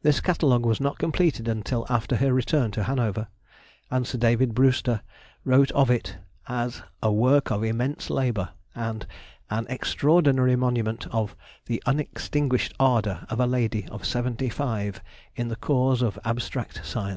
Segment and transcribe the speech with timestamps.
[0.00, 3.28] This Catalogue was not completed until after her return to Hanover,
[3.90, 5.02] and Sir David Brewster
[5.44, 6.16] wrote of it
[6.48, 9.06] as "a work of immense labour," and
[9.50, 11.36] "an extraordinary monument of
[11.66, 15.02] the unextinguished ardour of a lady of seventy five
[15.36, 17.08] in the cause of abstract science."